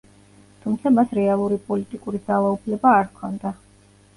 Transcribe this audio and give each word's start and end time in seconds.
თუმცა 0.63 0.91
მას 0.95 1.13
რეალური 1.17 1.59
პოლიტიკური 1.67 2.23
ძალაუფლება 2.31 2.95
არ 3.03 3.07
ჰქონდა. 3.13 3.57